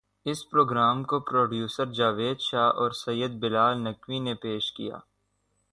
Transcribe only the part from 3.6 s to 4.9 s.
ل نقوی نے پیش